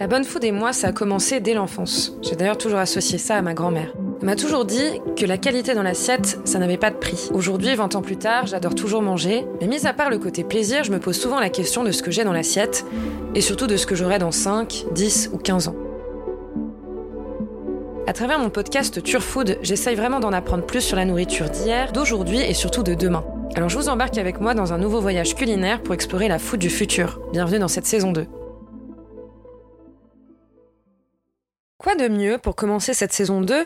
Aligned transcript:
La 0.00 0.06
bonne 0.06 0.22
food 0.24 0.44
et 0.44 0.52
moi, 0.52 0.72
ça 0.72 0.88
a 0.88 0.92
commencé 0.92 1.40
dès 1.40 1.54
l'enfance. 1.54 2.16
J'ai 2.22 2.36
d'ailleurs 2.36 2.56
toujours 2.56 2.78
associé 2.78 3.18
ça 3.18 3.36
à 3.36 3.42
ma 3.42 3.52
grand-mère. 3.52 3.94
Elle 4.20 4.26
m'a 4.26 4.36
toujours 4.36 4.64
dit 4.64 5.00
que 5.16 5.26
la 5.26 5.38
qualité 5.38 5.74
dans 5.74 5.82
l'assiette, 5.82 6.38
ça 6.44 6.60
n'avait 6.60 6.76
pas 6.76 6.90
de 6.90 6.96
prix. 6.96 7.28
Aujourd'hui, 7.32 7.74
20 7.74 7.96
ans 7.96 8.02
plus 8.02 8.16
tard, 8.16 8.46
j'adore 8.46 8.76
toujours 8.76 9.02
manger, 9.02 9.44
mais 9.60 9.66
mis 9.66 9.86
à 9.86 9.92
part 9.92 10.08
le 10.08 10.18
côté 10.18 10.44
plaisir, 10.44 10.84
je 10.84 10.92
me 10.92 11.00
pose 11.00 11.16
souvent 11.16 11.40
la 11.40 11.50
question 11.50 11.82
de 11.82 11.90
ce 11.90 12.02
que 12.02 12.12
j'ai 12.12 12.22
dans 12.22 12.32
l'assiette, 12.32 12.84
et 13.34 13.40
surtout 13.40 13.66
de 13.66 13.76
ce 13.76 13.86
que 13.86 13.96
j'aurai 13.96 14.18
dans 14.18 14.32
5, 14.32 14.86
10 14.92 15.30
ou 15.32 15.38
15 15.38 15.68
ans. 15.68 15.76
À 18.06 18.12
travers 18.12 18.38
mon 18.38 18.50
podcast 18.50 19.02
Turfood, 19.02 19.58
j'essaye 19.62 19.96
vraiment 19.96 20.20
d'en 20.20 20.32
apprendre 20.32 20.64
plus 20.64 20.80
sur 20.80 20.96
la 20.96 21.04
nourriture 21.04 21.50
d'hier, 21.50 21.92
d'aujourd'hui 21.92 22.38
et 22.40 22.54
surtout 22.54 22.82
de 22.82 22.94
demain. 22.94 23.24
Alors 23.54 23.68
je 23.68 23.76
vous 23.76 23.88
embarque 23.88 24.18
avec 24.18 24.40
moi 24.40 24.54
dans 24.54 24.72
un 24.72 24.78
nouveau 24.78 25.00
voyage 25.00 25.34
culinaire 25.34 25.82
pour 25.82 25.94
explorer 25.94 26.28
la 26.28 26.38
food 26.38 26.60
du 26.60 26.70
futur. 26.70 27.20
Bienvenue 27.32 27.58
dans 27.58 27.68
cette 27.68 27.86
saison 27.86 28.12
2. 28.12 28.26
Quoi 31.78 31.94
de 31.94 32.08
mieux 32.08 32.38
pour 32.38 32.56
commencer 32.56 32.92
cette 32.92 33.12
saison 33.12 33.40
2 33.40 33.64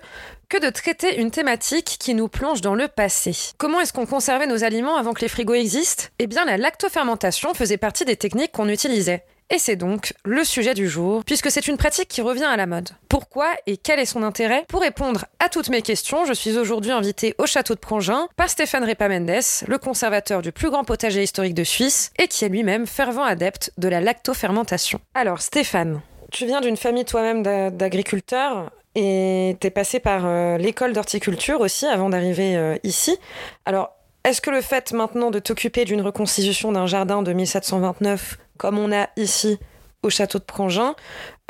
que 0.49 0.61
de 0.61 0.71
traiter 0.71 1.21
une 1.21 1.31
thématique 1.31 1.97
qui 1.99 2.15
nous 2.15 2.29
plonge 2.29 2.61
dans 2.61 2.75
le 2.75 2.89
passé? 2.89 3.33
Comment 3.59 3.81
est-ce 3.81 3.93
qu'on 3.93 4.07
conservait 4.07 4.47
nos 4.47 4.65
aliments 4.65 4.97
avant 4.97 5.13
que 5.13 5.23
les 5.23 5.29
frigos 5.29 5.55
existent? 5.55 6.05
Eh 6.19 6.27
bien, 6.27 6.45
la 6.45 6.57
lactofermentation 6.57 7.55
faisait 7.55 7.79
partie 7.79 8.05
des 8.05 8.17
techniques 8.17 8.53
qu'on 8.53 8.69
utilisait. 8.69 9.25
Et 9.53 9.59
c'est 9.59 9.77
donc 9.77 10.15
le 10.25 10.45
sujet 10.45 10.73
du 10.73 10.89
jour, 10.89 11.25
puisque 11.27 11.51
c'est 11.51 11.69
une 11.69 11.77
pratique 11.77 12.09
qui 12.09 12.23
revient 12.23 12.45
à 12.45 12.57
la 12.57 12.65
mode. 12.65 12.89
Pourquoi 13.11 13.51
et 13.67 13.77
quel 13.77 14.01
est 14.01 14.07
son 14.07 14.23
intérêt 14.23 14.65
Pour 14.67 14.81
répondre 14.81 15.27
à 15.41 15.51
toutes 15.51 15.69
mes 15.69 15.83
questions, 15.83 16.25
je 16.25 16.33
suis 16.33 16.57
aujourd'hui 16.57 16.91
invitée 16.91 17.35
au 17.37 17.45
château 17.45 17.75
de 17.75 17.79
Prangin 17.79 18.29
par 18.37 18.49
Stéphane 18.49 18.89
Repa 18.89 19.11
Mendes, 19.11 19.43
le 19.69 19.77
conservateur 19.77 20.41
du 20.41 20.53
plus 20.53 20.71
grand 20.71 20.85
potager 20.85 21.23
historique 21.23 21.53
de 21.53 21.65
Suisse, 21.65 22.13
et 22.19 22.29
qui 22.29 22.47
est 22.47 22.49
lui-même 22.49 22.87
fervent 22.87 23.25
adepte 23.25 23.73
de 23.77 23.89
la 23.89 24.01
lactofermentation. 24.01 25.01
Alors 25.15 25.43
Stéphane, 25.43 26.01
tu 26.31 26.47
viens 26.47 26.63
d'une 26.63 26.79
famille 26.79 27.05
toi-même 27.05 27.43
d'agriculteurs 27.43 28.71
et 28.95 29.59
t'es 29.61 29.71
passé 29.71 30.01
par 30.01 30.23
euh, 30.25 30.57
l'école 30.57 30.95
d'horticulture 30.95 31.61
aussi 31.61 31.85
avant 31.85 32.09
d'arriver 32.09 32.57
euh, 32.57 32.77
ici. 32.85 33.19
Alors, 33.67 33.91
est-ce 34.25 34.41
que 34.41 34.51
le 34.51 34.61
fait 34.61 34.93
maintenant 34.93 35.31
de 35.31 35.41
t'occuper 35.41 35.85
d'une 35.85 36.01
reconstitution 36.01 36.73
d'un 36.73 36.87
jardin 36.87 37.23
de 37.23 37.33
1729, 37.33 38.39
comme 38.59 38.79
on 38.79 38.93
a 38.93 39.09
ici 39.17 39.59
au 40.03 40.11
château 40.11 40.39
de 40.39 40.45
Prangin, 40.45 40.95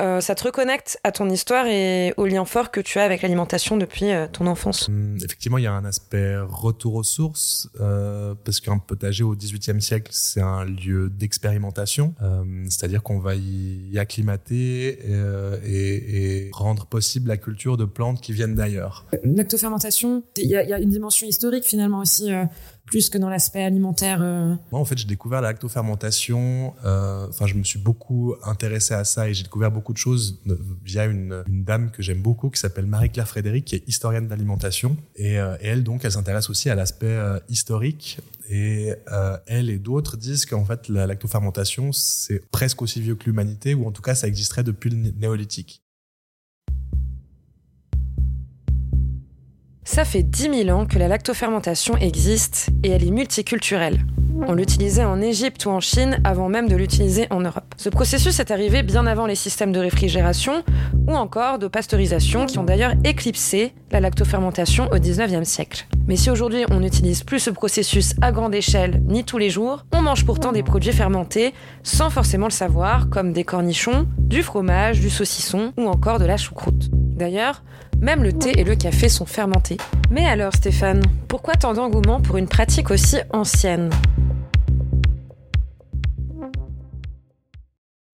euh, 0.03 0.19
ça 0.19 0.35
te 0.35 0.43
reconnecte 0.43 0.99
à 1.03 1.11
ton 1.13 1.29
histoire 1.29 1.65
et 1.65 2.13
au 2.17 2.25
lien 2.25 2.43
fort 2.43 2.71
que 2.71 2.81
tu 2.81 2.99
as 2.99 3.03
avec 3.03 3.21
l'alimentation 3.21 3.77
depuis 3.77 4.11
euh, 4.11 4.27
ton 4.29 4.47
enfance. 4.47 4.89
Hum, 4.89 5.17
effectivement, 5.23 5.57
il 5.57 5.63
y 5.63 5.67
a 5.67 5.73
un 5.73 5.85
aspect 5.85 6.37
retour 6.39 6.95
aux 6.95 7.03
sources, 7.03 7.69
euh, 7.79 8.35
parce 8.43 8.59
qu'un 8.59 8.79
potager 8.79 9.23
au 9.23 9.33
XVIIIe 9.33 9.81
siècle, 9.81 10.11
c'est 10.13 10.41
un 10.41 10.65
lieu 10.65 11.09
d'expérimentation, 11.09 12.13
c'est-à-dire 12.69 13.03
qu'on 13.03 13.19
va 13.19 13.35
y 13.35 13.97
acclimater 13.97 14.99
et, 15.65 16.45
et, 16.45 16.49
rendre 16.51 16.85
possible 16.85 17.29
la 17.29 17.37
culture 17.37 17.77
de 17.77 17.85
plantes 17.85 18.19
qui 18.21 18.33
viennent 18.33 18.55
d'ailleurs. 18.55 19.05
Lactofermentation, 19.23 20.23
il 20.37 20.45
y, 20.45 20.49
y, 20.49 20.73
a 20.73 20.79
une 20.79 20.89
dimension 20.89 21.27
historique 21.27 21.63
finalement 21.63 21.99
aussi 21.99 22.31
plus 22.85 23.09
que 23.09 23.17
dans 23.17 23.29
l'aspect 23.29 23.63
alimentaire 23.63 24.19
Moi, 24.19 24.79
en 24.79 24.85
fait, 24.85 24.97
j'ai 24.97 25.07
découvert 25.07 25.41
la 25.41 25.49
lactofermentation. 25.49 26.73
Enfin, 26.83 27.45
je 27.45 27.55
me 27.55 27.63
suis 27.63 27.79
beaucoup 27.79 28.35
intéressé 28.43 28.93
à 28.93 29.03
ça 29.03 29.29
et 29.29 29.33
j'ai 29.33 29.43
découvert 29.43 29.71
beaucoup 29.71 29.92
de 29.93 29.97
choses 29.97 30.41
via 30.83 31.05
une, 31.05 31.43
dame 31.47 31.91
que 31.91 32.01
j'aime 32.01 32.21
beaucoup 32.21 32.49
qui 32.49 32.59
s'appelle 32.59 32.85
Marie-Claire 32.85 33.27
Frédéric, 33.27 33.65
qui 33.65 33.75
est 33.75 33.87
historienne 33.87 34.27
d'alimentation. 34.27 34.97
Et, 35.15 35.39
euh, 35.39 35.55
et, 35.61 35.67
elle, 35.67 35.83
donc, 35.83 36.03
elle 36.03 36.11
s'intéresse 36.11 36.49
aussi 36.49 36.69
à 36.69 36.75
l'aspect 36.75 37.05
euh, 37.07 37.39
historique. 37.49 38.19
Et 38.49 38.93
euh, 39.11 39.37
elle 39.47 39.69
et 39.69 39.77
d'autres 39.77 40.17
disent 40.17 40.45
qu'en 40.45 40.65
fait, 40.65 40.89
la 40.89 41.07
lactofermentation, 41.07 41.91
c'est 41.93 42.41
presque 42.51 42.81
aussi 42.81 43.01
vieux 43.01 43.15
que 43.15 43.25
l'humanité, 43.25 43.73
ou 43.73 43.87
en 43.87 43.91
tout 43.91 44.01
cas, 44.01 44.15
ça 44.15 44.27
existerait 44.27 44.63
depuis 44.63 44.89
le 44.89 44.97
néolithique. 44.97 45.82
Ça 49.85 50.05
fait 50.05 50.23
10 50.23 50.63
000 50.65 50.69
ans 50.69 50.85
que 50.85 50.97
la 50.97 51.09
lactofermentation 51.09 51.97
existe 51.97 52.69
et 52.83 52.89
elle 52.89 53.05
est 53.05 53.11
multiculturelle. 53.11 53.99
On 54.47 54.53
l'utilisait 54.53 55.03
en 55.03 55.21
Égypte 55.21 55.65
ou 55.65 55.69
en 55.69 55.81
Chine 55.81 56.19
avant 56.23 56.47
même 56.47 56.69
de 56.69 56.75
l'utiliser 56.75 57.27
en 57.29 57.41
Europe. 57.41 57.75
Ce 57.77 57.89
processus 57.89 58.39
est 58.39 58.49
arrivé 58.49 58.81
bien 58.81 59.05
avant 59.05 59.25
les 59.25 59.35
systèmes 59.35 59.73
de 59.73 59.79
réfrigération 59.79 60.63
ou 61.07 61.13
encore 61.13 61.59
de 61.59 61.67
pasteurisation 61.67 62.45
qui 62.45 62.57
ont 62.59 62.63
d'ailleurs 62.63 62.93
éclipsé 63.03 63.73
la 63.91 63.99
lactofermentation 63.99 64.89
au 64.91 64.95
19e 64.95 65.43
siècle. 65.43 65.85
Mais 66.07 66.15
si 66.15 66.31
aujourd'hui 66.31 66.65
on 66.71 66.79
n'utilise 66.79 67.23
plus 67.23 67.39
ce 67.39 67.49
processus 67.49 68.15
à 68.21 68.31
grande 68.31 68.55
échelle 68.55 69.01
ni 69.05 69.25
tous 69.25 69.37
les 69.37 69.49
jours, 69.49 69.85
on 69.93 70.01
mange 70.01 70.25
pourtant 70.25 70.53
des 70.53 70.63
produits 70.63 70.93
fermentés 70.93 71.53
sans 71.83 72.09
forcément 72.09 72.47
le 72.47 72.51
savoir, 72.51 73.09
comme 73.09 73.33
des 73.33 73.43
cornichons, 73.43 74.07
du 74.17 74.43
fromage, 74.43 75.01
du 75.01 75.09
saucisson 75.09 75.73
ou 75.77 75.87
encore 75.87 76.19
de 76.19 76.25
la 76.25 76.37
choucroute. 76.37 76.89
D'ailleurs, 76.91 77.63
même 78.03 78.21
le 78.21 78.33
thé 78.33 78.51
et 78.59 78.63
le 78.65 78.75
café 78.75 79.07
sont 79.07 79.25
fermentés. 79.25 79.77
Mais 80.11 80.25
alors 80.25 80.53
Stéphane, 80.53 81.01
pourquoi 81.29 81.55
tant 81.55 81.73
d'engouement 81.73 82.19
pour 82.19 82.37
une 82.37 82.47
pratique 82.47 82.91
aussi 82.91 83.17
ancienne? 83.31 83.89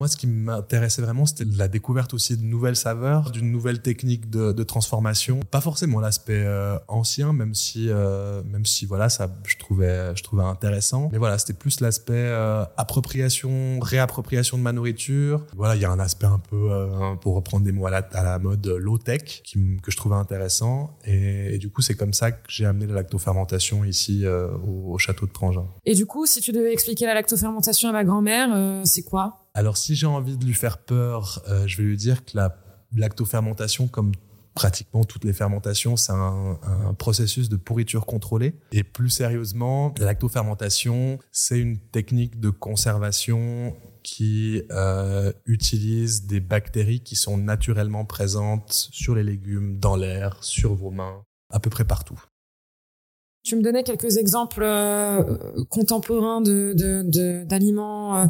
Moi, 0.00 0.08
ce 0.08 0.16
qui 0.16 0.26
m'intéressait 0.26 1.02
vraiment, 1.02 1.26
c'était 1.26 1.44
la 1.44 1.68
découverte 1.68 2.14
aussi 2.14 2.34
de 2.38 2.42
nouvelles 2.42 2.76
saveurs, 2.76 3.30
d'une 3.30 3.52
nouvelle 3.52 3.82
technique 3.82 4.30
de, 4.30 4.50
de, 4.50 4.62
transformation. 4.62 5.40
Pas 5.50 5.60
forcément 5.60 6.00
l'aspect 6.00 6.42
euh, 6.42 6.78
ancien, 6.88 7.34
même 7.34 7.54
si, 7.54 7.88
euh, 7.90 8.42
même 8.50 8.64
si 8.64 8.86
voilà, 8.86 9.10
ça, 9.10 9.30
je 9.46 9.58
trouvais, 9.58 10.16
je 10.16 10.22
trouvais 10.22 10.42
intéressant. 10.42 11.10
Mais 11.12 11.18
voilà, 11.18 11.36
c'était 11.36 11.52
plus 11.52 11.80
l'aspect 11.80 12.14
euh, 12.14 12.64
appropriation, 12.78 13.78
réappropriation 13.78 14.56
de 14.56 14.62
ma 14.62 14.72
nourriture. 14.72 15.44
Voilà, 15.54 15.76
il 15.76 15.82
y 15.82 15.84
a 15.84 15.90
un 15.90 16.00
aspect 16.00 16.24
un 16.24 16.38
peu, 16.38 16.70
pour 17.20 17.34
reprendre 17.34 17.66
des 17.66 17.72
mots 17.72 17.86
à 17.86 17.90
la, 17.90 18.38
mode, 18.38 18.66
low 18.66 18.96
tech, 18.96 19.42
qui, 19.44 19.58
que 19.82 19.90
je 19.90 19.98
trouvais 19.98 20.16
intéressant. 20.16 20.96
Et, 21.04 21.58
du 21.58 21.68
coup, 21.68 21.82
c'est 21.82 21.94
comme 21.94 22.14
ça 22.14 22.32
que 22.32 22.38
j'ai 22.48 22.64
amené 22.64 22.86
la 22.86 22.94
lactofermentation 22.94 23.84
ici 23.84 24.24
au, 24.26 24.94
au, 24.94 24.96
château 24.98 25.26
de 25.26 25.32
Prangin. 25.32 25.66
Et 25.84 25.94
du 25.94 26.06
coup, 26.06 26.24
si 26.24 26.40
tu 26.40 26.52
devais 26.52 26.72
expliquer 26.72 27.04
la 27.04 27.12
lactofermentation 27.12 27.90
à 27.90 27.92
ma 27.92 28.04
grand-mère, 28.04 28.48
c'est 28.86 29.02
quoi? 29.02 29.40
Alors, 29.60 29.76
si 29.76 29.94
j'ai 29.94 30.06
envie 30.06 30.38
de 30.38 30.46
lui 30.46 30.54
faire 30.54 30.78
peur, 30.78 31.42
euh, 31.46 31.66
je 31.66 31.76
vais 31.76 31.82
lui 31.82 31.98
dire 31.98 32.24
que 32.24 32.30
la 32.34 32.56
lactofermentation, 32.96 33.88
comme 33.88 34.12
pratiquement 34.54 35.04
toutes 35.04 35.24
les 35.24 35.34
fermentations, 35.34 35.98
c'est 35.98 36.12
un, 36.12 36.94
processus 36.96 37.50
de 37.50 37.56
pourriture 37.56 38.06
contrôlée. 38.06 38.54
Et 38.72 38.84
plus 38.84 39.10
sérieusement, 39.10 39.92
la 39.98 40.06
lactofermentation, 40.06 41.18
c'est 41.30 41.58
une 41.58 41.78
technique 41.78 42.40
de 42.40 42.48
conservation 42.48 43.76
qui 44.02 44.62
euh, 44.70 45.30
utilise 45.44 46.24
des 46.24 46.40
bactéries 46.40 47.00
qui 47.00 47.14
sont 47.14 47.36
naturellement 47.36 48.06
présentes 48.06 48.72
sur 48.72 49.14
les 49.14 49.24
légumes, 49.24 49.78
dans 49.78 49.94
l'air, 49.94 50.42
sur 50.42 50.74
vos 50.74 50.90
mains, 50.90 51.22
à 51.50 51.60
peu 51.60 51.68
près 51.68 51.84
partout. 51.84 52.18
Tu 53.42 53.56
me 53.56 53.62
donnais 53.62 53.82
quelques 53.82 54.18
exemples 54.18 54.62
euh, 54.62 55.22
contemporains 55.70 56.42
de, 56.42 56.74
d'aliments 57.44 58.18
euh, 58.18 58.26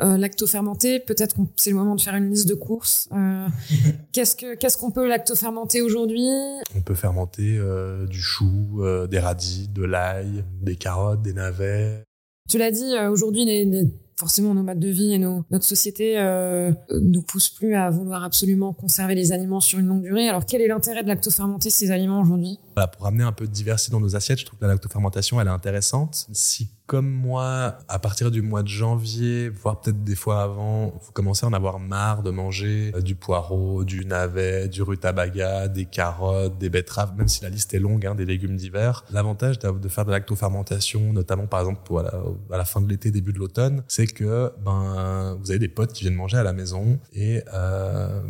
euh, 0.00 0.16
lactofermentés. 0.16 0.98
Peut-être 0.98 1.36
que 1.36 1.42
c'est 1.56 1.70
le 1.70 1.76
moment 1.76 1.94
de 1.94 2.00
faire 2.00 2.14
une 2.14 2.30
liste 2.30 2.48
de 2.48 2.54
courses. 2.54 3.06
Euh, 3.12 3.46
qu'est-ce 4.12 4.34
que 4.34 4.54
qu'est-ce 4.54 4.78
qu'on 4.78 4.90
peut 4.90 5.06
lactofermenter 5.06 5.82
aujourd'hui? 5.82 6.26
On 6.74 6.80
peut 6.80 6.94
fermenter 6.94 7.60
du 8.08 8.20
chou, 8.20 8.82
des 9.10 9.18
radis, 9.18 9.68
de 9.68 9.84
l'ail, 9.84 10.44
des 10.62 10.76
carottes, 10.76 11.22
des 11.22 11.34
navets. 11.34 12.02
Tu 12.48 12.56
l'as 12.56 12.70
dit, 12.70 12.94
aujourd'hui 13.10 13.44
les, 13.44 13.64
les 13.66 13.88
forcément 14.18 14.54
nos 14.54 14.62
modes 14.62 14.78
de 14.78 14.88
vie 14.88 15.12
et 15.12 15.18
nos, 15.18 15.44
notre 15.50 15.64
société 15.64 16.18
euh, 16.18 16.72
nous 16.90 17.22
poussent 17.22 17.50
plus 17.50 17.74
à 17.74 17.90
vouloir 17.90 18.24
absolument 18.24 18.72
conserver 18.72 19.14
les 19.14 19.32
aliments 19.32 19.60
sur 19.60 19.78
une 19.78 19.86
longue 19.86 20.02
durée. 20.02 20.28
Alors 20.28 20.46
quel 20.46 20.62
est 20.62 20.68
l'intérêt 20.68 21.02
de 21.02 21.08
lactofermenter 21.08 21.70
ces 21.70 21.90
aliments 21.90 22.20
aujourd'hui? 22.20 22.58
Voilà, 22.74 22.88
Pour 22.88 23.06
amener 23.06 23.24
un 23.24 23.32
peu 23.32 23.46
de 23.46 23.52
diversité 23.52 23.92
dans 23.92 24.00
nos 24.00 24.16
assiettes, 24.16 24.40
je 24.40 24.46
trouve 24.46 24.58
que 24.58 24.64
la 24.64 24.72
lactofermentation 24.72 25.40
elle 25.40 25.48
est 25.48 25.50
intéressante. 25.50 26.26
Si 26.32 26.68
comme 26.86 27.10
moi, 27.10 27.78
à 27.88 27.98
partir 27.98 28.30
du 28.30 28.42
mois 28.42 28.62
de 28.62 28.68
janvier, 28.68 29.48
voire 29.48 29.80
peut-être 29.80 30.04
des 30.04 30.14
fois 30.14 30.42
avant, 30.42 30.94
vous 31.02 31.12
commencez 31.12 31.44
à 31.44 31.48
en 31.48 31.52
avoir 31.52 31.80
marre 31.80 32.22
de 32.22 32.30
manger 32.30 32.92
euh, 32.94 33.00
du 33.00 33.16
poireau, 33.16 33.84
du 33.84 34.04
navet, 34.04 34.68
du 34.68 34.82
rutabaga, 34.82 35.68
des 35.68 35.84
carottes, 35.84 36.58
des 36.58 36.70
betteraves, 36.70 37.14
même 37.16 37.28
si 37.28 37.42
la 37.42 37.48
liste 37.48 37.74
est 37.74 37.80
longue, 37.80 38.06
hein, 38.06 38.14
des 38.14 38.24
légumes 38.24 38.56
d'hiver. 38.56 39.04
L'avantage 39.10 39.58
de 39.58 39.88
faire 39.88 40.04
de 40.04 40.10
la 40.10 40.18
lactofermentation, 40.18 41.12
notamment 41.12 41.46
par 41.46 41.60
exemple 41.60 41.80
à 41.98 42.02
la, 42.02 42.22
à 42.52 42.58
la 42.58 42.64
fin 42.64 42.80
de 42.80 42.88
l'été, 42.88 43.10
début 43.10 43.32
de 43.32 43.38
l'automne, 43.38 43.82
c'est 43.88 44.06
que 44.06 44.52
ben 44.64 45.36
vous 45.40 45.50
avez 45.50 45.58
des 45.58 45.68
potes 45.68 45.92
qui 45.92 46.04
viennent 46.04 46.14
manger 46.14 46.36
à 46.36 46.42
la 46.42 46.52
maison 46.52 46.98
et 47.12 47.42
euh, 47.52 48.20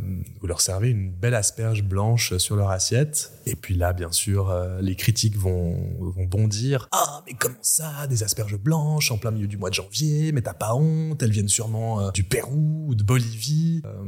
vous 0.40 0.46
leur 0.46 0.60
servez 0.60 0.90
une 0.90 1.10
belle 1.10 1.34
asperge 1.34 1.82
blanche 1.82 2.36
sur 2.38 2.56
leur 2.56 2.70
assiette. 2.70 3.32
Et 3.46 3.54
puis 3.54 3.74
là, 3.74 3.92
bien 3.92 4.12
sûr, 4.12 4.50
euh, 4.50 4.80
les 4.80 4.96
critiques 4.96 5.36
vont, 5.36 5.76
vont 6.00 6.24
bondir. 6.24 6.88
Ah, 6.92 7.22
mais 7.26 7.34
comment 7.38 7.54
ça, 7.62 8.06
des 8.06 8.22
asperges 8.22 8.45
blanches 8.54 9.10
en 9.10 9.18
plein 9.18 9.32
milieu 9.32 9.48
du 9.48 9.56
mois 9.56 9.70
de 9.70 9.74
janvier, 9.74 10.30
mais 10.32 10.42
t'as 10.42 10.54
pas 10.54 10.74
honte, 10.74 11.20
elles 11.22 11.30
viennent 11.30 11.48
sûrement 11.48 12.00
euh, 12.00 12.10
du 12.12 12.22
Pérou 12.22 12.86
ou 12.88 12.94
de 12.94 13.02
Bolivie. 13.02 13.82
Euh, 13.84 14.04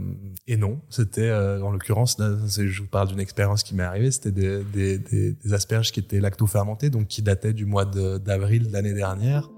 et 0.47 0.57
non, 0.57 0.81
c'était, 0.89 1.29
euh, 1.29 1.61
en 1.63 1.73
l'occurrence, 1.73 2.17
je 2.19 2.81
vous 2.81 2.87
parle 2.87 3.09
d'une 3.09 3.21
expérience 3.21 3.63
qui 3.63 3.75
m'est 3.75 3.83
arrivée, 3.83 4.11
c'était 4.11 4.31
des, 4.31 5.53
asperges 5.53 5.91
qui 5.91 6.01
étaient 6.01 6.21
lacto-fermentées, 6.21 6.91
donc 6.91 7.09
qui 7.09 7.23
dataient 7.23 7.53
du 7.53 7.65
mois 7.65 7.85
d'avril 7.85 8.69
de 8.69 8.73
l'année 8.73 8.95
dernière. 8.95 9.51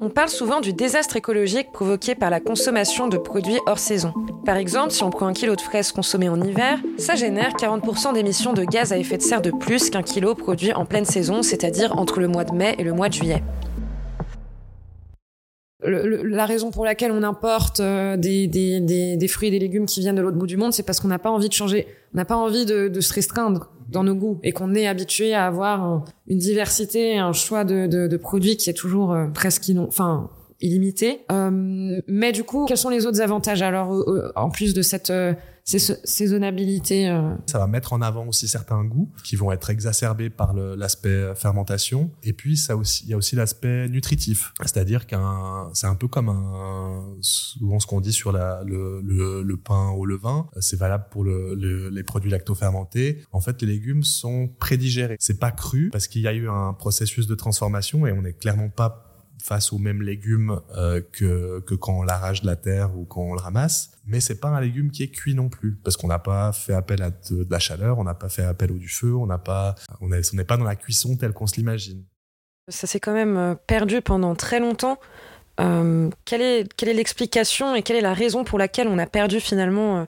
On 0.00 0.08
parle 0.08 0.28
souvent 0.28 0.60
du 0.60 0.72
désastre 0.72 1.16
écologique 1.16 1.70
provoqué 1.72 2.14
par 2.14 2.30
la 2.30 2.40
consommation 2.40 3.08
de 3.08 3.16
produits 3.16 3.58
hors 3.66 3.78
saison. 3.78 4.12
Par 4.44 4.56
exemple, 4.56 4.90
si 4.90 5.02
on 5.04 5.10
prend 5.10 5.26
un 5.26 5.32
kilo 5.32 5.54
de 5.54 5.60
fraises 5.60 5.92
consommées 5.92 6.28
en 6.28 6.40
hiver, 6.40 6.80
ça 6.98 7.14
génère 7.14 7.52
40% 7.52 8.14
d'émissions 8.14 8.52
de 8.52 8.64
gaz 8.64 8.92
à 8.92 8.98
effet 8.98 9.18
de 9.18 9.22
serre 9.22 9.42
de 9.42 9.50
plus 9.50 9.90
qu'un 9.90 10.02
kilo 10.02 10.34
produit 10.34 10.72
en 10.72 10.84
pleine 10.84 11.04
saison, 11.04 11.42
c'est-à-dire 11.42 11.98
entre 11.98 12.20
le 12.20 12.28
mois 12.28 12.44
de 12.44 12.54
mai 12.54 12.74
et 12.78 12.84
le 12.84 12.92
mois 12.92 13.08
de 13.08 13.14
juillet 13.14 13.42
la 15.84 16.46
raison 16.46 16.70
pour 16.70 16.84
laquelle 16.84 17.12
on 17.12 17.22
importe 17.22 17.80
euh, 17.80 18.16
des, 18.16 18.46
des, 18.46 18.80
des, 18.80 19.16
des, 19.16 19.28
fruits 19.28 19.48
et 19.48 19.50
des 19.50 19.58
légumes 19.58 19.86
qui 19.86 20.00
viennent 20.00 20.16
de 20.16 20.22
l'autre 20.22 20.36
bout 20.36 20.46
du 20.46 20.56
monde, 20.56 20.72
c'est 20.72 20.82
parce 20.82 21.00
qu'on 21.00 21.08
n'a 21.08 21.18
pas 21.18 21.30
envie 21.30 21.48
de 21.48 21.54
changer, 21.54 21.86
on 22.14 22.18
n'a 22.18 22.24
pas 22.24 22.36
envie 22.36 22.64
de, 22.66 22.88
de, 22.88 23.00
se 23.00 23.12
restreindre 23.12 23.70
dans 23.88 24.04
nos 24.04 24.14
goûts 24.14 24.38
et 24.42 24.52
qu'on 24.52 24.74
est 24.74 24.86
habitué 24.86 25.34
à 25.34 25.46
avoir 25.46 26.04
une 26.28 26.38
diversité, 26.38 27.18
un 27.18 27.32
choix 27.32 27.64
de, 27.64 27.86
de 27.86 28.16
produits 28.16 28.56
qui 28.56 28.70
est 28.70 28.74
toujours 28.74 29.12
euh, 29.12 29.26
presque 29.26 29.68
non, 29.68 29.86
enfin 29.86 30.30
illimité. 30.60 31.22
Euh, 31.32 32.00
mais 32.06 32.30
du 32.32 32.44
coup, 32.44 32.66
quels 32.66 32.76
sont 32.76 32.88
les 32.88 33.06
autres 33.06 33.20
avantages? 33.20 33.62
Alors 33.62 34.04
en 34.36 34.48
plus 34.48 34.74
de 34.74 34.82
cette 34.82 35.12
saisonnabilité. 35.64 37.08
Euh. 37.08 37.34
Ça 37.46 37.58
va 37.58 37.66
mettre 37.66 37.92
en 37.92 38.02
avant 38.02 38.26
aussi 38.26 38.48
certains 38.48 38.84
goûts 38.84 39.10
qui 39.24 39.36
vont 39.36 39.52
être 39.52 39.70
exacerbés 39.70 40.30
par 40.30 40.54
l'aspect 40.54 41.34
fermentation. 41.34 42.10
Et 42.22 42.32
puis, 42.32 42.58
il 42.58 43.08
y 43.08 43.14
a 43.14 43.16
aussi 43.16 43.36
l'aspect 43.36 43.88
nutritif. 43.88 44.52
C'est-à-dire 44.60 45.06
qu'un, 45.06 45.70
c'est 45.74 45.86
un 45.86 45.94
peu 45.94 46.08
comme 46.08 46.30
souvent 47.20 47.78
ce 47.78 47.86
qu'on 47.86 48.00
dit 48.00 48.12
sur 48.12 48.32
la, 48.32 48.62
le, 48.64 49.00
le, 49.02 49.42
le, 49.42 49.56
pain 49.56 49.90
au 49.90 50.04
levain. 50.04 50.48
C'est 50.60 50.78
valable 50.78 51.06
pour 51.10 51.24
le, 51.24 51.54
les 51.90 52.02
produits 52.02 52.30
lacto-fermentés. 52.30 53.22
En 53.32 53.40
fait, 53.40 53.62
les 53.62 53.68
légumes 53.68 54.02
sont 54.02 54.48
prédigérés. 54.58 55.16
C'est 55.20 55.38
pas 55.38 55.50
cru 55.50 55.90
parce 55.90 56.08
qu'il 56.08 56.22
y 56.22 56.28
a 56.28 56.34
eu 56.34 56.48
un 56.48 56.72
processus 56.72 57.26
de 57.26 57.34
transformation 57.34 58.06
et 58.06 58.12
on 58.12 58.22
n'est 58.22 58.32
clairement 58.32 58.68
pas 58.68 59.11
face 59.42 59.72
aux 59.72 59.78
mêmes 59.78 60.02
légumes 60.02 60.60
euh, 60.76 61.00
que, 61.12 61.60
que 61.60 61.74
quand 61.74 62.00
on 62.00 62.02
l'arrache 62.02 62.42
de 62.42 62.46
la 62.46 62.56
terre 62.56 62.96
ou 62.96 63.04
quand 63.04 63.22
on 63.22 63.34
le 63.34 63.40
ramasse. 63.40 63.92
Mais 64.06 64.20
c'est 64.20 64.40
pas 64.40 64.48
un 64.48 64.60
légume 64.60 64.90
qui 64.90 65.02
est 65.02 65.08
cuit 65.08 65.34
non 65.34 65.48
plus, 65.48 65.76
parce 65.82 65.96
qu'on 65.96 66.08
n'a 66.08 66.18
pas 66.18 66.52
fait 66.52 66.74
appel 66.74 67.02
à 67.02 67.10
de, 67.10 67.46
la 67.48 67.58
chaleur, 67.58 67.98
on 67.98 68.04
n'a 68.04 68.14
pas 68.14 68.28
fait 68.28 68.42
appel 68.42 68.72
au 68.72 68.78
du 68.78 68.88
feu, 68.88 69.14
on 69.14 69.26
n'a 69.26 69.38
pas, 69.38 69.74
on 70.00 70.08
n'est 70.08 70.44
pas 70.44 70.56
dans 70.56 70.64
la 70.64 70.76
cuisson 70.76 71.16
telle 71.16 71.32
qu'on 71.32 71.46
se 71.46 71.56
l'imagine. 71.56 72.04
Ça 72.68 72.86
s'est 72.86 73.00
quand 73.00 73.12
même 73.12 73.36
euh, 73.36 73.54
perdu 73.54 74.00
pendant 74.02 74.34
très 74.34 74.60
longtemps. 74.60 74.98
Euh, 75.60 76.10
quelle 76.24 76.40
est 76.40 76.72
quelle 76.76 76.88
est 76.88 76.94
l'explication 76.94 77.74
et 77.74 77.82
quelle 77.82 77.96
est 77.96 78.02
la 78.02 78.14
raison 78.14 78.42
pour 78.42 78.58
laquelle 78.58 78.88
on 78.88 78.98
a 78.98 79.06
perdu 79.06 79.38
finalement 79.38 79.98
euh, 79.98 80.04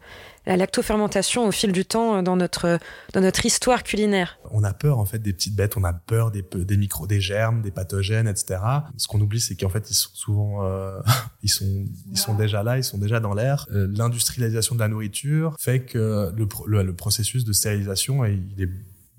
la 0.46 0.56
lactofermentation 0.56 1.46
au 1.46 1.50
fil 1.52 1.70
du 1.70 1.84
temps 1.84 2.16
euh, 2.16 2.22
dans 2.22 2.36
notre 2.36 2.78
dans 3.12 3.20
notre 3.20 3.44
histoire 3.44 3.82
culinaire? 3.82 4.38
On 4.50 4.64
a 4.64 4.72
peur 4.72 4.98
en 4.98 5.04
fait 5.04 5.18
des 5.18 5.34
petites 5.34 5.54
bêtes, 5.54 5.76
on 5.76 5.84
a 5.84 5.92
peur 5.92 6.30
des 6.30 6.42
des 6.54 6.76
micros, 6.78 7.06
des 7.06 7.20
germes, 7.20 7.60
des 7.60 7.70
pathogènes, 7.70 8.26
etc. 8.26 8.58
Ce 8.96 9.06
qu'on 9.06 9.20
oublie, 9.20 9.40
c'est 9.40 9.54
qu'en 9.54 9.68
fait 9.68 9.90
ils 9.90 9.94
sont 9.94 10.10
souvent 10.14 10.62
ils 11.42 11.50
sont 11.50 11.84
ils 12.10 12.18
sont 12.18 12.34
déjà 12.34 12.62
là, 12.62 12.78
ils 12.78 12.84
sont 12.84 12.98
déjà 12.98 13.20
dans 13.20 13.34
l'air. 13.34 13.66
L'industrialisation 13.70 14.74
de 14.74 14.80
la 14.80 14.88
nourriture 14.88 15.56
fait 15.58 15.80
que 15.80 16.32
le, 16.34 16.82
le, 16.82 16.96
processus 16.96 17.44
de 17.44 17.52
stérilisation 17.52 18.24
il 18.24 18.62
est 18.62 18.68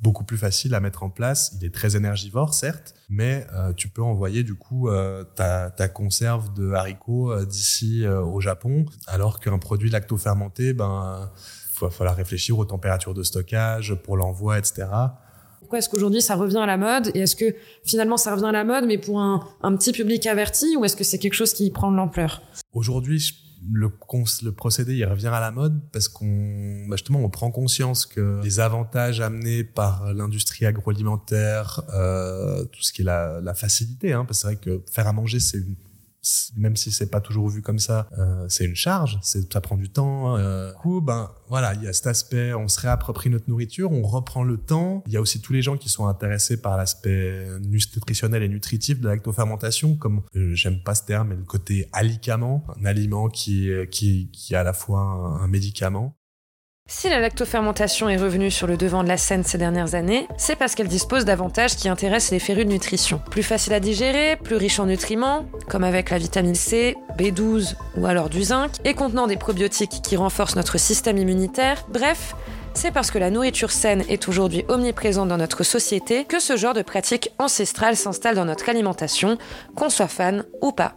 beaucoup 0.02 0.24
plus 0.24 0.38
facile 0.38 0.76
à 0.76 0.80
mettre 0.80 1.04
en 1.04 1.10
place. 1.10 1.56
Il 1.60 1.66
est 1.66 1.74
très 1.74 1.96
énergivore, 1.96 2.54
certes, 2.54 2.94
mais 3.10 3.48
euh, 3.54 3.74
tu 3.74 3.88
peux 3.88 4.04
envoyer 4.04 4.44
du 4.44 4.56
coup 4.56 4.90
euh, 4.90 5.24
ta, 5.24 5.72
ta, 5.72 5.88
conserve 5.88 6.54
de 6.54 6.72
haricots 6.72 7.32
euh, 7.32 7.46
d'ici 7.46 8.06
au 8.08 8.40
Japon, 8.42 8.86
alors 9.08 9.40
qu'un 9.40 9.58
produit 9.58 9.90
lacto-fermenté, 9.90 10.74
ben, 10.74 11.30
il 11.76 11.80
va 11.80 11.90
falloir 11.90 12.16
réfléchir 12.16 12.58
aux 12.58 12.66
températures 12.66 13.14
de 13.14 13.24
stockage 13.24 13.96
pour 13.96 14.18
l'envoi, 14.18 14.60
etc. 14.60 14.88
Pourquoi 15.60 15.80
est-ce 15.80 15.90
qu'aujourd'hui 15.90 16.22
ça 16.22 16.36
revient 16.36 16.60
à 16.60 16.68
la 16.68 16.78
mode? 16.78 17.12
Et 17.16 17.22
est-ce 17.22 17.36
que 17.36 17.56
finalement 17.84 18.18
ça 18.18 18.36
revient 18.36 18.46
à 18.46 18.52
la 18.52 18.64
mode, 18.64 18.86
mais 18.86 18.98
pour 18.98 19.20
un, 19.20 19.48
un 19.64 19.76
petit 19.76 19.92
public 19.92 20.28
averti, 20.28 20.78
ou 20.78 20.86
est-ce 20.86 20.96
que 20.96 21.04
c'est 21.04 21.18
quelque 21.18 21.34
chose 21.34 21.54
qui 21.54 21.72
prend 21.72 21.92
de 21.92 21.98
l'ampleur? 21.98 22.44
Aujourd'hui, 22.74 23.20
le, 23.72 23.92
le 24.44 24.52
procédé 24.52 24.96
il 24.96 25.06
revient 25.06 25.28
à 25.28 25.40
la 25.40 25.52
mode 25.52 25.80
parce 25.92 26.08
qu'on 26.08 26.86
bah 26.88 26.96
justement 26.96 27.20
on 27.20 27.30
prend 27.30 27.52
conscience 27.52 28.06
que 28.06 28.42
les 28.44 28.60
avantages 28.60 29.22
amenés 29.22 29.64
par 29.64 30.14
l'industrie 30.14 30.66
agroalimentaire, 30.66 31.82
euh, 31.94 32.64
tout 32.66 32.82
ce 32.82 32.94
qui 32.94 33.02
est 33.02 33.06
la, 33.06 33.42
la 33.42 33.54
facilité, 33.54 34.14
hein, 34.14 34.26
parce 34.26 34.44
que 34.44 34.50
c'est 34.50 34.56
vrai 34.56 34.80
que 34.80 34.84
faire 34.92 35.08
à 35.08 35.14
manger 35.14 35.40
c'est 35.40 35.58
une 35.58 35.76
même 36.56 36.76
si 36.76 36.92
c'est 36.92 37.10
pas 37.10 37.22
toujours 37.22 37.50
vu 37.50 37.62
comme 37.62 37.80
ça, 37.80 38.08
euh, 38.18 38.46
c'est 38.50 38.66
une 38.66 38.76
charge, 38.76 39.20
ça 39.22 39.62
prend 39.62 39.78
du 39.78 39.90
temps. 39.90 40.38
Euh. 40.38 40.72
Du 40.72 40.78
coup, 40.78 41.02
ben 41.02 41.32
voilà, 41.50 41.74
il 41.76 41.84
y 41.84 41.88
a 41.88 41.94
cet 41.94 42.08
aspect, 42.08 42.54
on 42.54 42.68
se 42.68 42.80
réapproprie 42.80 43.30
notre 43.30 43.50
nourriture, 43.50 43.92
on 43.92 44.04
reprend 44.04 44.44
le 44.44 44.58
temps. 44.58 45.04
Il 45.08 45.14
y 45.14 45.18
a 45.18 45.22
aussi 45.22 45.42
tous 45.42 45.54
les 45.54 45.62
gens 45.62 45.78
qui 45.78 45.90
sont 45.90 46.08
intéressés 46.08 46.62
par 46.62 46.78
l'aspect 46.78 47.48
nutritionnel 47.62 48.44
et 48.44 48.50
nutritif 48.50 49.00
de 49.00 49.06
la 49.06 49.16
lactofermentation, 49.16 49.96
comme 49.96 50.22
euh, 50.36 50.54
j'aime 50.54 50.82
pas 50.82 50.96
ce 50.96 51.04
terme, 51.06 51.30
mais 51.30 51.36
le 51.36 51.44
côté 51.44 51.88
alicament, 51.92 52.66
un 52.80 52.86
aliment 52.86 53.30
qui 53.30 53.70
qui 53.92 54.30
qui 54.32 54.54
est 54.54 54.58
à 54.58 54.64
la 54.64 54.74
fois 54.74 55.00
un 55.00 55.48
médicament. 55.48 56.16
Si 56.88 57.10
la 57.10 57.20
lactofermentation 57.20 58.10
est 58.10 58.18
revenue 58.18 58.52
sur 58.52 58.68
le 58.68 58.78
devant 58.78 59.04
de 59.04 59.08
la 59.08 59.18
scène 59.18 59.44
ces 59.44 59.58
dernières 59.58 59.96
années, 59.96 60.28
c'est 60.38 60.56
parce 60.56 60.76
qu'elle 60.76 60.88
dispose 60.88 61.26
d'avantages 61.26 61.76
qui 61.76 61.90
intéressent 61.90 62.32
les 62.32 62.40
férus 62.40 62.66
de 62.66 62.72
nutrition. 62.72 63.20
Plus 63.32 63.42
facile 63.42 63.74
à 63.74 63.80
digérer, 63.80 64.36
plus 64.36 64.56
riche 64.56 64.80
en 64.80 64.86
nutriments, 64.86 65.46
comme 65.68 65.84
avec 65.84 66.12
la 66.12 66.20
vitamine 66.20 66.54
C, 66.54 66.96
B12 67.18 67.74
ou 67.98 68.06
alors 68.06 68.30
du 68.30 68.44
zinc, 68.44 68.72
et 68.86 68.94
contenant 68.94 69.26
des 69.26 69.36
probiotiques 69.36 70.02
qui 70.04 70.16
renforcent 70.16 70.56
notre 70.56 70.80
système 70.80 71.18
immunitaire. 71.18 71.86
Bref, 71.90 72.36
c'est 72.74 72.92
parce 72.92 73.10
que 73.10 73.18
la 73.18 73.32
nourriture 73.32 73.72
saine 73.72 74.04
est 74.08 74.28
aujourd'hui 74.28 74.64
omniprésente 74.68 75.30
dans 75.30 75.38
notre 75.38 75.64
société 75.64 76.24
que 76.26 76.40
ce 76.40 76.56
genre 76.56 76.74
de 76.74 76.82
pratique 76.84 77.32
ancestrale 77.40 77.96
s'installe 77.96 78.36
dans 78.36 78.46
notre 78.46 78.70
alimentation, 78.70 79.38
qu'on 79.76 79.90
soit 79.90 80.08
fan 80.08 80.44
ou 80.62 80.72
pas. 80.72 80.94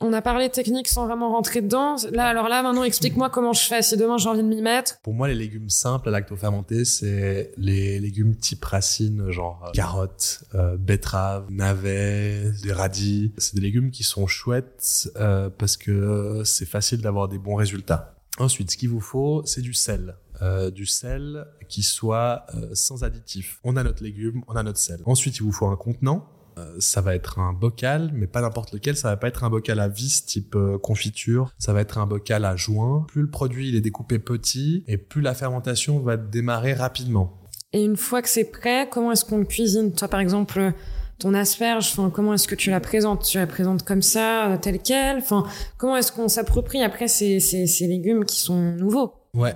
On 0.00 0.12
a 0.12 0.20
parlé 0.20 0.50
technique 0.50 0.88
sans 0.88 1.06
vraiment 1.06 1.32
rentrer 1.32 1.62
dedans. 1.62 1.96
Là, 2.12 2.26
alors 2.26 2.48
là, 2.48 2.62
maintenant, 2.62 2.84
explique-moi 2.84 3.30
comment 3.30 3.54
je 3.54 3.62
fais 3.62 3.80
si 3.80 3.96
demain 3.96 4.18
j'ai 4.18 4.28
envie 4.28 4.42
de 4.42 4.48
m'y 4.48 4.60
mettre. 4.60 5.00
Pour 5.00 5.14
moi, 5.14 5.26
les 5.26 5.34
légumes 5.34 5.70
simples 5.70 6.08
à 6.08 6.12
lactofermentés, 6.12 6.84
c'est 6.84 7.52
les 7.56 7.98
légumes 7.98 8.36
type 8.36 8.62
racines, 8.62 9.30
genre 9.30 9.64
euh, 9.66 9.70
carottes, 9.72 10.44
euh, 10.54 10.76
betteraves, 10.76 11.46
navets, 11.50 12.52
des 12.62 12.72
radis. 12.72 13.32
C'est 13.38 13.54
des 13.54 13.62
légumes 13.62 13.90
qui 13.90 14.02
sont 14.02 14.26
chouettes 14.26 15.10
euh, 15.16 15.48
parce 15.48 15.78
que 15.78 16.42
c'est 16.44 16.66
facile 16.66 17.00
d'avoir 17.00 17.28
des 17.28 17.38
bons 17.38 17.54
résultats. 17.54 18.16
Ensuite, 18.38 18.70
ce 18.70 18.76
qu'il 18.76 18.90
vous 18.90 19.00
faut, 19.00 19.42
c'est 19.46 19.62
du 19.62 19.72
sel. 19.72 20.16
Euh, 20.42 20.70
du 20.70 20.84
sel 20.84 21.46
qui 21.68 21.82
soit 21.82 22.44
euh, 22.54 22.68
sans 22.74 23.04
additifs. 23.04 23.58
On 23.64 23.76
a 23.76 23.82
notre 23.82 24.02
légume, 24.02 24.42
on 24.48 24.56
a 24.56 24.62
notre 24.62 24.78
sel. 24.78 25.00
Ensuite, 25.06 25.38
il 25.38 25.42
vous 25.42 25.52
faut 25.52 25.66
un 25.66 25.76
contenant 25.76 26.28
euh, 26.28 26.35
ça 26.78 27.00
va 27.00 27.14
être 27.14 27.38
un 27.38 27.52
bocal, 27.52 28.10
mais 28.14 28.26
pas 28.26 28.40
n'importe 28.40 28.72
lequel. 28.72 28.96
Ça 28.96 29.08
va 29.08 29.16
pas 29.16 29.28
être 29.28 29.44
un 29.44 29.50
bocal 29.50 29.80
à 29.80 29.88
vis 29.88 30.24
type 30.24 30.54
euh, 30.54 30.78
confiture. 30.78 31.52
Ça 31.58 31.72
va 31.72 31.80
être 31.80 31.98
un 31.98 32.06
bocal 32.06 32.44
à 32.44 32.56
joint. 32.56 33.04
Plus 33.08 33.22
le 33.22 33.30
produit 33.30 33.68
il 33.68 33.74
est 33.74 33.80
découpé 33.80 34.18
petit, 34.18 34.84
et 34.86 34.96
plus 34.96 35.20
la 35.22 35.34
fermentation 35.34 36.00
va 36.00 36.16
démarrer 36.16 36.74
rapidement. 36.74 37.42
Et 37.72 37.84
une 37.84 37.96
fois 37.96 38.22
que 38.22 38.28
c'est 38.28 38.50
prêt, 38.50 38.88
comment 38.90 39.12
est-ce 39.12 39.24
qu'on 39.24 39.38
le 39.38 39.44
cuisine? 39.44 39.92
Toi, 39.92 40.08
par 40.08 40.20
exemple, 40.20 40.72
ton 41.18 41.34
asperge, 41.34 41.88
enfin, 41.92 42.10
comment 42.10 42.32
est-ce 42.34 42.48
que 42.48 42.54
tu 42.54 42.70
la 42.70 42.80
présentes? 42.80 43.24
Tu 43.24 43.38
la 43.38 43.46
présentes 43.46 43.82
comme 43.82 44.02
ça, 44.02 44.58
telle 44.62 44.78
quelle? 44.80 45.18
Enfin, 45.18 45.44
comment 45.76 45.96
est-ce 45.96 46.12
qu'on 46.12 46.28
s'approprie 46.28 46.82
après 46.82 47.08
ces, 47.08 47.40
ces, 47.40 47.66
ces 47.66 47.86
légumes 47.86 48.24
qui 48.24 48.38
sont 48.38 48.74
nouveaux? 48.76 49.14
Ouais, 49.34 49.54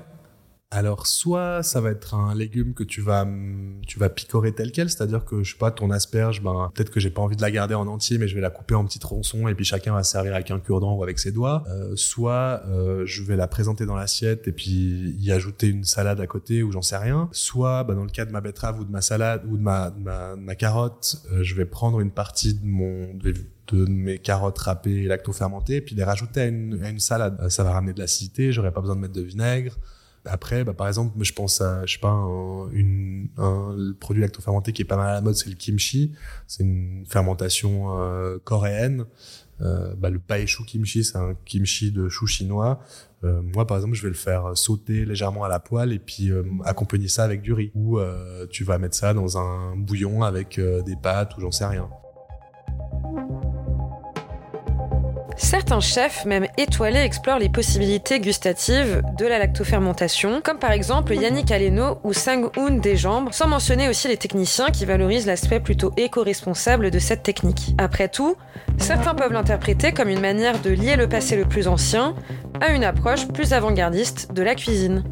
alors 0.72 1.08
soit 1.08 1.64
ça 1.64 1.80
va 1.80 1.90
être 1.90 2.14
un 2.14 2.32
légume 2.32 2.74
que 2.74 2.84
tu 2.84 3.00
vas 3.00 3.26
tu 3.88 3.98
vas 3.98 4.08
picorer 4.08 4.52
tel 4.52 4.70
quel, 4.70 4.88
c'est-à-dire 4.88 5.24
que 5.24 5.42
je 5.42 5.52
sais 5.52 5.58
pas 5.58 5.72
ton 5.72 5.90
asperge, 5.90 6.42
ben 6.42 6.70
peut-être 6.72 6.90
que 6.90 7.00
j'ai 7.00 7.10
pas 7.10 7.22
envie 7.22 7.34
de 7.34 7.42
la 7.42 7.50
garder 7.50 7.74
en 7.74 7.88
entier, 7.88 8.18
mais 8.18 8.28
je 8.28 8.36
vais 8.36 8.40
la 8.40 8.50
couper 8.50 8.76
en 8.76 8.84
petits 8.84 9.00
tronçons 9.00 9.48
et 9.48 9.54
puis 9.56 9.64
chacun 9.64 9.94
va 9.94 10.04
servir 10.04 10.32
avec 10.32 10.50
un 10.52 10.60
cure-dent 10.60 10.94
ou 10.94 11.02
avec 11.02 11.18
ses 11.18 11.32
doigts. 11.32 11.64
Euh, 11.68 11.96
soit 11.96 12.62
euh, 12.68 13.04
je 13.04 13.24
vais 13.24 13.34
la 13.34 13.48
présenter 13.48 13.84
dans 13.84 13.96
l'assiette 13.96 14.46
et 14.46 14.52
puis 14.52 15.16
y 15.18 15.32
ajouter 15.32 15.66
une 15.66 15.82
salade 15.82 16.20
à 16.20 16.26
côté 16.28 16.62
ou 16.62 16.70
j'en 16.70 16.82
sais 16.82 16.96
rien. 16.96 17.28
Soit 17.32 17.82
ben, 17.82 17.96
dans 17.96 18.04
le 18.04 18.10
cas 18.10 18.24
de 18.24 18.30
ma 18.30 18.40
betterave 18.40 18.78
ou 18.78 18.84
de 18.84 18.92
ma 18.92 19.00
salade 19.00 19.42
ou 19.48 19.56
de 19.56 19.62
ma 19.62 19.90
ma, 19.90 20.54
carotte, 20.54 21.20
euh, 21.32 21.42
je 21.42 21.56
vais 21.56 21.64
prendre 21.64 22.00
une 22.00 22.12
partie 22.12 22.54
de 22.54 22.64
mon 22.64 23.12
de, 23.14 23.34
mes 23.88 24.18
carottes 24.18 24.58
râpées 24.58 25.04
lacto-fermentées 25.04 25.76
et 25.76 25.80
puis 25.80 25.94
les 25.94 26.02
rajouter 26.02 26.40
à 26.40 26.46
une, 26.46 26.80
à 26.82 26.90
une 26.90 26.98
salade. 26.98 27.48
ça 27.48 27.62
va 27.62 27.72
ramener 27.72 27.92
de 27.92 28.00
l'acidité, 28.00 28.52
j'aurai 28.52 28.72
pas 28.72 28.80
besoin 28.80 28.96
de 28.96 29.00
mettre 29.00 29.14
de 29.14 29.22
vinaigre. 29.22 29.76
Après, 30.24 30.64
bah, 30.64 30.74
par 30.74 30.88
exemple, 30.88 31.12
je 31.22 31.32
pense 31.32 31.60
à, 31.60 31.86
je 31.86 31.94
sais 31.94 31.98
pas, 31.98 32.10
un, 32.10 32.70
une, 32.72 33.28
un 33.38 33.94
produit 33.98 34.20
lactofermenté 34.20 34.72
qui 34.72 34.82
est 34.82 34.86
pas 34.86 34.96
mal 34.96 35.08
à 35.08 35.14
la 35.14 35.20
mode, 35.20 35.34
c'est 35.34 35.48
le 35.48 35.56
kimchi. 35.56 36.12
C'est 36.46 36.62
une 36.62 37.04
fermentation 37.08 37.98
euh, 37.98 38.38
coréenne. 38.44 39.06
Euh, 39.62 39.94
bah, 39.96 40.10
le 40.10 40.18
paeshu 40.18 40.64
kimchi, 40.64 41.04
c'est 41.04 41.16
un 41.16 41.34
kimchi 41.44 41.90
de 41.92 42.08
chou 42.08 42.26
chinois. 42.26 42.80
Euh, 43.24 43.42
moi, 43.42 43.66
par 43.66 43.76
exemple, 43.76 43.94
je 43.94 44.02
vais 44.02 44.08
le 44.08 44.14
faire 44.14 44.56
sauter 44.56 45.04
légèrement 45.04 45.44
à 45.44 45.48
la 45.48 45.60
poêle 45.60 45.92
et 45.92 45.98
puis 45.98 46.30
euh, 46.30 46.42
accompagner 46.64 47.08
ça 47.08 47.24
avec 47.24 47.42
du 47.42 47.52
riz. 47.52 47.70
Ou 47.74 47.98
euh, 47.98 48.46
tu 48.50 48.64
vas 48.64 48.78
mettre 48.78 48.96
ça 48.96 49.14
dans 49.14 49.38
un 49.38 49.76
bouillon 49.76 50.22
avec 50.22 50.58
des 50.58 50.96
pâtes 50.96 51.36
ou 51.36 51.40
j'en 51.40 51.50
sais 51.50 51.66
rien. 51.66 51.88
Certains 55.42 55.80
chefs, 55.80 56.26
même 56.26 56.46
étoilés, 56.58 57.00
explorent 57.00 57.38
les 57.38 57.48
possibilités 57.48 58.20
gustatives 58.20 59.02
de 59.18 59.26
la 59.26 59.38
lactofermentation, 59.38 60.42
comme 60.44 60.58
par 60.58 60.70
exemple 60.70 61.14
Yannick 61.14 61.50
Aleno 61.50 61.98
ou 62.04 62.12
Sang-hoon 62.12 62.78
Desjambres, 62.78 63.32
sans 63.32 63.48
mentionner 63.48 63.88
aussi 63.88 64.06
les 64.06 64.18
techniciens 64.18 64.68
qui 64.68 64.84
valorisent 64.84 65.26
l'aspect 65.26 65.58
plutôt 65.58 65.92
éco-responsable 65.96 66.90
de 66.90 66.98
cette 66.98 67.22
technique. 67.22 67.74
Après 67.78 68.08
tout, 68.08 68.36
certains 68.76 69.14
peuvent 69.14 69.32
l'interpréter 69.32 69.92
comme 69.92 70.10
une 70.10 70.20
manière 70.20 70.60
de 70.60 70.70
lier 70.70 70.96
le 70.96 71.08
passé 71.08 71.36
le 71.36 71.46
plus 71.46 71.68
ancien 71.68 72.14
à 72.60 72.72
une 72.72 72.84
approche 72.84 73.26
plus 73.26 73.54
avant-gardiste 73.54 74.32
de 74.34 74.42
la 74.42 74.54
cuisine. 74.54 75.02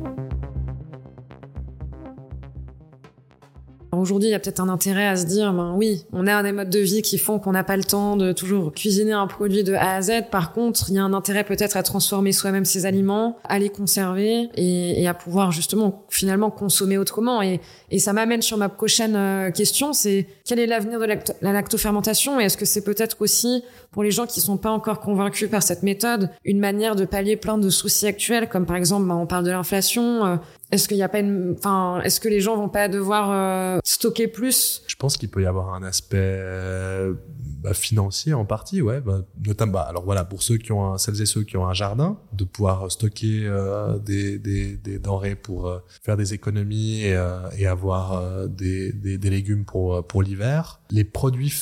Aujourd'hui, 3.99 4.29
il 4.29 4.33
y 4.33 4.35
a 4.35 4.39
peut-être 4.39 4.61
un 4.61 4.69
intérêt 4.69 5.07
à 5.07 5.17
se 5.17 5.27
dire, 5.27 5.53
ben 5.53 5.75
oui, 5.77 6.05
on 6.13 6.27
a 6.27 6.43
des 6.43 6.53
modes 6.53 6.71
de 6.71 6.79
vie 6.79 7.03
qui 7.03 7.19
font 7.19 7.39
qu'on 7.39 7.53
n'a 7.53 7.65
pas 7.65 7.77
le 7.77 7.85
temps 7.85 8.17
de 8.17 8.33
toujours 8.33 8.73
cuisiner 8.73 9.13
un 9.13 9.27
produit 9.27 9.65
de 9.65 9.75
A 9.75 9.97
à 9.97 10.03
Z. 10.03 10.25
Par 10.31 10.53
contre, 10.53 10.85
il 10.89 10.95
y 10.95 10.99
a 10.99 11.03
un 11.03 11.13
intérêt 11.13 11.45
peut-être 11.45 11.77
à 11.77 11.83
transformer 11.83 12.33
soi-même 12.33 12.65
ses 12.65 12.87
aliments, 12.87 13.37
à 13.45 13.59
les 13.59 13.69
conserver 13.69 14.49
et, 14.55 15.07
à 15.09 15.15
pouvoir 15.15 15.53
justement 15.53 16.05
finalement 16.09 16.51
consommer 16.51 16.99
autrement. 16.99 17.43
Et, 17.43 17.61
ça 17.99 18.13
m'amène 18.13 18.43
sur 18.43 18.57
ma 18.57 18.69
prochaine 18.69 19.17
euh, 19.17 19.51
question, 19.51 19.93
c'est 19.93 20.27
quel 20.45 20.61
est 20.61 20.67
l'avenir 20.67 21.01
de 21.01 21.05
la 21.05 21.53
lactofermentation 21.53 22.41
et 22.41 22.45
est-ce 22.45 22.57
que 22.57 22.65
c'est 22.65 22.85
peut-être 22.85 23.17
aussi 23.21 23.65
pour 23.91 24.03
les 24.03 24.11
gens 24.11 24.27
qui 24.27 24.41
sont 24.41 24.57
pas 24.57 24.71
encore 24.71 25.01
convaincus 25.01 25.51
par 25.51 25.63
cette 25.63 25.83
méthode 25.83 26.31
une 26.45 26.61
manière 26.61 26.95
de 26.95 27.05
pallier 27.05 27.37
plein 27.37 27.59
de 27.59 27.71
soucis 27.71 28.07
actuels 28.07 28.49
comme 28.49 28.67
par 28.67 28.77
exemple 28.77 29.09
ben, 29.09 29.17
on 29.17 29.27
parle 29.27 29.45
de 29.45 29.51
l'inflation, 29.51 30.25
euh, 30.25 30.37
est-ce 30.71 30.87
qu'il 30.87 30.99
y 30.99 31.03
a 31.03 31.09
pas 31.09 31.21
une, 31.21 31.55
enfin, 31.57 32.01
est-ce 32.03 32.21
que 32.21 32.29
les 32.29 32.41
gens 32.41 32.57
vont 32.57 32.69
pas 32.69 32.89
devoir 32.89 33.31
euh, 33.31 33.79
stocker 33.85 34.29
plus? 34.29 34.83
Je 34.87 34.97
pense 34.97 35.17
qu'il 35.17 35.31
peut 35.31 35.43
y 35.43 35.47
avoir 35.47 35.73
un 35.73 35.83
aspect 35.83 36.19
euh, 36.19 37.15
bah, 37.63 37.73
financier 37.73 38.35
en 38.35 38.45
partie, 38.45 38.83
ouais. 38.83 39.01
Bah, 39.01 39.23
notamment, 39.47 39.73
bah, 39.73 39.87
alors 39.89 40.05
voilà, 40.05 40.25
pour 40.25 40.43
ceux 40.43 40.59
qui 40.59 40.73
ont, 40.73 40.93
un, 40.93 40.99
celles 40.99 41.23
et 41.23 41.27
ceux 41.27 41.43
qui 41.43 41.57
ont 41.57 41.67
un 41.67 41.73
jardin, 41.73 42.19
de 42.35 42.45
pouvoir 42.45 42.93
stocker 42.93 43.47
euh, 43.47 43.99
des, 43.99 44.39
des, 44.39 44.77
des, 44.77 44.99
denrées 44.99 45.37
pour 45.37 45.73
faire 46.03 46.19
des 46.19 46.35
économies 46.35 47.03
et, 47.03 47.67
avoir 47.67 48.49
des, 48.49 48.93
des, 48.93 49.19
des, 49.19 49.31
légumes 49.31 49.65
pour 49.65 50.07
pour 50.07 50.23
l'hiver. 50.23 50.81
Les 50.91 51.05
produits 51.05 51.53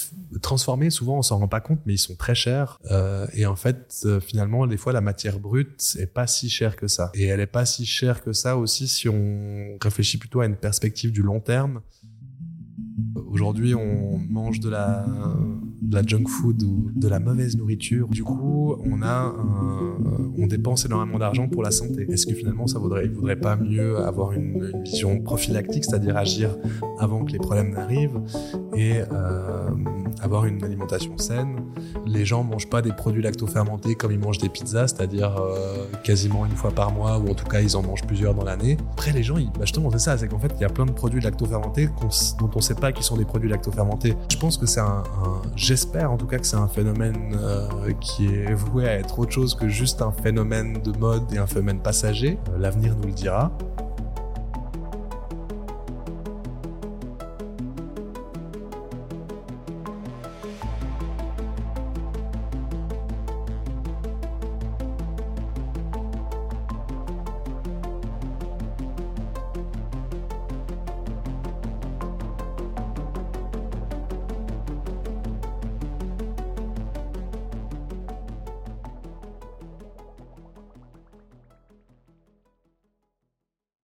transformés, 0.40 0.90
souvent, 0.90 1.18
on 1.18 1.22
s'en 1.22 1.38
rend 1.38 1.48
pas 1.48 1.60
compte, 1.60 1.80
mais 1.86 1.94
ils 1.94 1.98
sont 1.98 2.14
très 2.14 2.34
chers. 2.34 2.78
et 3.32 3.46
en 3.46 3.56
fait, 3.56 4.06
finalement, 4.20 4.66
des 4.66 4.76
fois, 4.76 4.92
la 4.92 5.00
matière 5.00 5.38
brute 5.38 5.96
est 5.98 6.06
pas 6.06 6.26
si 6.26 6.48
chère 6.48 6.76
que 6.76 6.88
ça. 6.88 7.10
Et 7.14 7.26
elle 7.26 7.40
est 7.40 7.46
pas 7.46 7.66
si 7.66 7.86
chère 7.86 8.22
que 8.22 8.32
ça 8.32 8.56
aussi 8.56 8.88
si 8.96 9.08
on 9.08 9.78
réfléchit 9.80 10.18
plutôt 10.18 10.40
à 10.40 10.46
une 10.46 10.56
perspective 10.56 11.12
du 11.12 11.22
long 11.22 11.40
terme. 11.40 11.82
Aujourd'hui, 13.14 13.74
on 13.74 14.18
mange 14.18 14.60
de 14.60 14.68
la, 14.70 15.06
de 15.86 15.94
la 15.94 16.02
junk 16.02 16.28
food 16.28 16.62
ou 16.62 16.90
de 16.94 17.08
la 17.08 17.20
mauvaise 17.20 17.56
nourriture. 17.56 18.08
Du 18.08 18.24
coup, 18.24 18.76
on 18.84 19.02
a 19.02 19.34
on 20.38 20.46
dépense 20.46 20.84
énormément 20.84 21.18
d'argent 21.18 21.48
pour 21.48 21.62
la 21.62 21.70
santé. 21.70 22.06
Est-ce 22.10 22.26
que 22.26 22.34
finalement, 22.34 22.66
ça 22.66 22.78
vaudrait, 22.78 23.06
pas 23.36 23.56
mieux 23.56 23.98
avoir 23.98 24.32
une, 24.32 24.82
vision 24.84 25.20
prophylactique, 25.20 25.84
c'est-à-dire 25.84 26.16
agir 26.16 26.56
avant 26.98 27.24
que 27.24 27.32
les 27.32 27.38
problèmes 27.38 27.70
n'arrivent 27.70 28.20
et 28.74 29.00
euh, 29.00 29.70
avoir 30.20 30.44
une 30.46 30.62
alimentation 30.64 31.16
saine? 31.18 31.56
Les 32.06 32.24
gens 32.24 32.44
mangent 32.44 32.68
pas 32.68 32.82
des 32.82 32.92
produits 32.92 33.22
lactofermentés 33.22 33.94
comme 33.94 34.12
ils 34.12 34.18
mangent 34.18 34.38
des 34.38 34.48
pizzas, 34.48 34.88
c'est-à-dire 34.88 35.36
euh, 35.36 35.86
quasiment 36.04 36.46
une 36.46 36.52
fois 36.52 36.70
par 36.70 36.92
mois 36.92 37.18
ou 37.18 37.30
en 37.30 37.34
tout 37.34 37.46
cas 37.46 37.60
ils 37.60 37.76
en 37.76 37.82
mangent 37.82 38.06
plusieurs 38.06 38.34
dans 38.34 38.44
l'année. 38.44 38.76
Après, 38.92 39.12
les 39.12 39.22
gens, 39.22 39.38
ils, 39.38 39.46
bah 39.46 39.62
justement, 39.62 39.90
c'est 39.90 39.98
ça, 39.98 40.16
c'est 40.16 40.28
qu'en 40.28 40.38
fait, 40.38 40.52
il 40.56 40.62
y 40.62 40.64
a 40.64 40.68
plein 40.68 40.86
de 40.86 40.92
produits 40.92 41.20
lactofermentés 41.20 41.88
dont 42.38 42.50
on 42.54 42.60
sait 42.60 42.74
pas 42.74 42.92
qu'ils 42.92 43.04
sont 43.04 43.16
des 43.16 43.24
produits 43.24 43.48
lactofermentés. 43.48 44.14
Je 44.30 44.36
pense 44.36 44.56
que 44.56 44.66
c'est 44.66 44.80
un, 44.80 45.02
j'espère 45.76 46.10
en 46.10 46.16
tout 46.16 46.26
cas 46.26 46.38
que 46.38 46.46
c'est 46.46 46.56
un 46.56 46.68
phénomène 46.68 47.36
euh, 47.38 47.92
qui 48.00 48.28
est 48.28 48.54
voué 48.54 48.88
à 48.88 48.94
être 48.94 49.18
autre 49.18 49.32
chose 49.32 49.54
que 49.54 49.68
juste 49.68 50.00
un 50.00 50.10
phénomène 50.10 50.80
de 50.82 50.98
mode 50.98 51.30
et 51.34 51.36
un 51.36 51.46
phénomène 51.46 51.80
passager. 51.80 52.38
Euh, 52.48 52.58
l'avenir 52.58 52.96
nous 52.96 53.08
le 53.08 53.12
dira. 53.12 53.52